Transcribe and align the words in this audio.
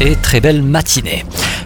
Et 0.00 0.14
très 0.14 0.40
belle 0.40 0.62
matinée. 0.62 1.24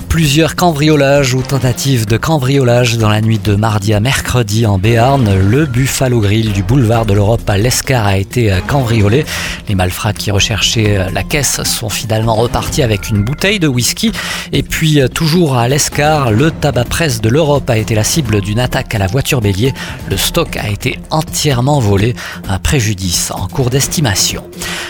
Plusieurs 0.08 0.56
cambriolages 0.56 1.34
ou 1.34 1.42
tentatives 1.42 2.06
de 2.06 2.16
cambriolage 2.16 2.96
dans 2.96 3.10
la 3.10 3.20
nuit 3.20 3.38
de 3.38 3.54
mardi 3.54 3.92
à 3.92 4.00
mercredi 4.00 4.64
en 4.64 4.78
Béarn. 4.78 5.28
Le 5.50 5.66
Buffalo 5.66 6.20
Grill 6.20 6.52
du 6.52 6.62
boulevard 6.62 7.04
de 7.04 7.12
l'Europe 7.12 7.48
à 7.48 7.58
l'Escar 7.58 8.06
a 8.06 8.16
été 8.16 8.50
euh, 8.50 8.60
cambriolé. 8.60 9.26
Les 9.68 9.74
malfrats 9.74 10.14
qui 10.14 10.30
recherchaient 10.30 10.98
euh, 10.98 11.10
la 11.10 11.22
caisse 11.22 11.62
sont 11.64 11.90
finalement 11.90 12.34
repartis 12.34 12.82
avec 12.82 13.10
une 13.10 13.22
bouteille 13.22 13.58
de 13.58 13.68
whisky. 13.68 14.12
Et 14.52 14.62
puis, 14.62 15.00
euh, 15.00 15.08
toujours 15.08 15.56
à 15.56 15.68
l'Escar, 15.68 16.30
le 16.30 16.50
tabac 16.50 16.84
presse 16.84 17.20
de 17.20 17.28
l'Europe 17.28 17.68
a 17.68 17.76
été 17.76 17.94
la 17.94 18.04
cible 18.04 18.40
d'une 18.40 18.60
attaque 18.60 18.94
à 18.94 18.98
la 18.98 19.08
voiture 19.08 19.42
bélier. 19.42 19.74
Le 20.08 20.16
stock 20.16 20.56
a 20.56 20.70
été 20.70 20.98
entièrement 21.10 21.80
volé. 21.80 22.14
Un 22.48 22.58
préjudice 22.58 23.30
en 23.30 23.46
cours 23.46 23.68
d'estimation. 23.68 24.42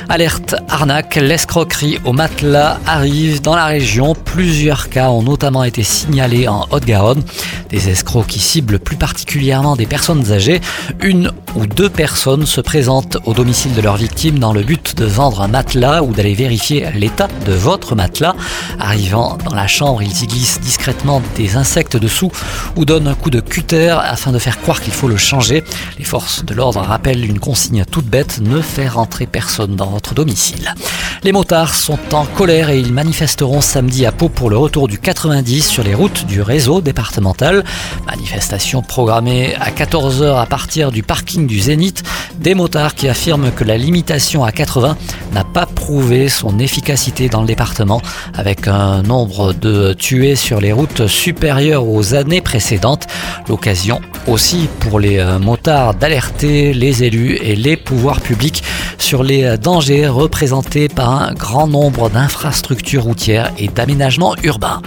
Alerte 0.08 0.56
arnaque, 0.68 1.16
l'escroquerie 1.16 1.98
au 2.04 2.12
matelas 2.12 2.78
arrive 2.86 3.40
dans 3.40 3.54
la 3.54 3.66
région. 3.66 4.14
Plusieurs 4.14 4.88
cas 4.88 5.10
ont 5.10 5.22
notamment 5.22 5.64
été 5.64 5.82
signalés 5.82 6.48
en 6.48 6.66
Haute-Garonne. 6.70 7.22
Des 7.70 7.88
escrocs 7.88 8.26
qui 8.26 8.40
ciblent 8.40 8.78
plus 8.78 8.96
particulièrement 8.96 9.76
des 9.76 9.86
personnes 9.86 10.32
âgées. 10.32 10.60
Une 11.00 11.30
ou 11.54 11.66
deux 11.66 11.88
personnes 11.88 12.46
se 12.46 12.60
présentent 12.60 13.18
au 13.24 13.32
domicile 13.32 13.74
de 13.74 13.80
leur 13.80 13.96
victime 13.96 14.38
dans 14.38 14.52
le 14.52 14.62
but 14.62 14.96
de 14.96 15.04
vendre 15.04 15.40
un 15.40 15.48
matelas 15.48 16.02
ou 16.02 16.12
d'aller 16.12 16.34
vérifier 16.34 16.90
l'état 16.94 17.28
de 17.46 17.52
votre 17.52 17.94
matelas. 17.94 18.34
Arrivant 18.78 19.38
dans 19.44 19.54
la 19.54 19.66
chambre, 19.66 20.02
ils 20.02 20.22
y 20.24 20.26
glissent 20.26 20.60
discrètement 20.60 21.22
des 21.36 21.56
insectes 21.56 21.96
dessous 21.96 22.30
ou 22.76 22.84
donnent 22.84 23.08
un 23.08 23.14
coup 23.14 23.30
de 23.30 23.40
cutter 23.40 23.96
afin 24.02 24.32
de 24.32 24.38
faire 24.38 24.60
croire 24.60 24.80
qu'il 24.80 24.92
faut 24.92 25.08
le 25.08 25.16
changer. 25.16 25.64
Les 25.98 26.04
forces 26.04 26.44
de 26.44 26.54
l'ordre 26.54 26.80
rappellent 26.80 27.24
une 27.24 27.38
consigne 27.38 27.84
toute 27.84 28.06
bête, 28.06 28.40
ne 28.42 28.60
faire 28.60 28.94
rentrer 28.94 29.26
personne 29.26 29.76
dans 29.76 29.91
votre 29.92 30.14
domicile. 30.14 30.74
Les 31.22 31.30
motards 31.30 31.74
sont 31.74 31.98
en 32.12 32.26
colère 32.26 32.70
et 32.70 32.80
ils 32.80 32.92
manifesteront 32.92 33.60
samedi 33.60 34.06
à 34.06 34.12
Pau 34.12 34.28
pour 34.28 34.50
le 34.50 34.56
retour 34.56 34.88
du 34.88 34.98
90 34.98 35.64
sur 35.64 35.84
les 35.84 35.94
routes 35.94 36.26
du 36.26 36.42
réseau 36.42 36.80
départemental. 36.80 37.64
Manifestation 38.06 38.82
programmée 38.82 39.54
à 39.60 39.70
14h 39.70 40.40
à 40.40 40.46
partir 40.46 40.90
du 40.90 41.02
parking 41.02 41.46
du 41.46 41.60
Zénith. 41.60 42.02
Des 42.38 42.54
motards 42.54 42.94
qui 42.94 43.08
affirment 43.08 43.50
que 43.52 43.64
la 43.64 43.76
limitation 43.76 44.44
à 44.44 44.52
80 44.52 44.96
n'a 45.32 45.44
pas 45.44 45.66
prouvé 45.66 46.28
son 46.28 46.58
efficacité 46.58 47.28
dans 47.28 47.40
le 47.40 47.46
département 47.46 48.02
avec 48.34 48.68
un 48.68 49.02
nombre 49.02 49.52
de 49.52 49.92
tués 49.92 50.36
sur 50.36 50.60
les 50.60 50.72
routes 50.72 51.06
supérieur 51.06 51.86
aux 51.86 52.14
années 52.14 52.40
précédentes. 52.40 53.06
L'occasion 53.48 54.00
aussi 54.26 54.68
pour 54.80 55.00
les 55.00 55.18
euh, 55.18 55.38
motards 55.38 55.94
d'alerter 55.94 56.72
les 56.72 57.04
élus 57.04 57.38
et 57.42 57.56
les 57.56 57.76
pouvoirs 57.76 58.20
publics 58.20 58.62
sur 58.98 59.22
les 59.22 59.56
dangers 59.58 60.08
représentés 60.08 60.88
par 60.88 61.10
un 61.10 61.32
grand 61.34 61.66
nombre 61.66 62.08
d'infrastructures 62.10 63.04
routières 63.04 63.52
et 63.58 63.68
d'aménagements 63.68 64.34
urbains. 64.42 64.80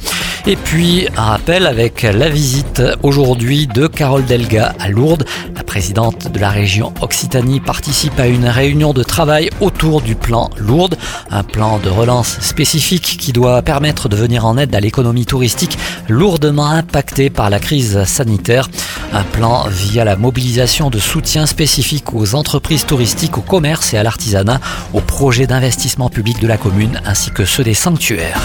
Et 0.47 0.57
puis, 0.57 1.07
un 1.17 1.23
rappel 1.23 1.65
avec 1.65 2.03
la 2.03 2.29
visite 2.29 2.83
aujourd'hui 3.01 3.65
de 3.65 3.87
Carole 3.87 4.25
Delga 4.25 4.75
à 4.77 4.89
Lourdes. 4.89 5.25
La 5.55 5.63
présidente 5.63 6.31
de 6.31 6.37
la 6.37 6.51
région 6.51 6.93
Occitanie 7.01 7.59
participe 7.59 8.19
à 8.19 8.27
une 8.27 8.45
réunion 8.45 8.93
de 8.93 9.01
travail 9.01 9.49
autour 9.59 10.01
du 10.01 10.13
plan 10.13 10.51
Lourdes, 10.59 10.97
un 11.31 11.41
plan 11.41 11.79
de 11.79 11.89
relance 11.89 12.39
spécifique 12.41 13.17
qui 13.19 13.33
doit 13.33 13.63
permettre 13.63 14.07
de 14.07 14.15
venir 14.15 14.45
en 14.45 14.55
aide 14.59 14.75
à 14.75 14.79
l'économie 14.79 15.25
touristique 15.25 15.79
lourdement 16.09 16.67
impactée 16.69 17.31
par 17.31 17.49
la 17.49 17.59
crise 17.59 18.03
sanitaire. 18.03 18.69
Un 19.13 19.23
plan 19.23 19.65
via 19.67 20.05
la 20.05 20.15
mobilisation 20.15 20.91
de 20.91 20.99
soutien 20.99 21.47
spécifique 21.47 22.13
aux 22.13 22.35
entreprises 22.35 22.85
touristiques, 22.85 23.39
au 23.39 23.41
commerce 23.41 23.95
et 23.95 23.97
à 23.97 24.03
l'artisanat, 24.03 24.61
aux 24.93 25.01
projets 25.01 25.47
d'investissement 25.47 26.09
public 26.09 26.39
de 26.39 26.47
la 26.47 26.57
commune 26.57 27.01
ainsi 27.03 27.31
que 27.31 27.45
ceux 27.45 27.63
des 27.63 27.73
sanctuaires. 27.73 28.41